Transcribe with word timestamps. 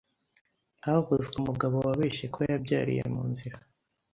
havuzwe 0.85 1.35
umugabo 1.41 1.75
wabeshye 1.87 2.25
ko 2.33 2.39
yabyariye 2.49 3.03
mu 3.13 3.23
nzira 3.31 3.57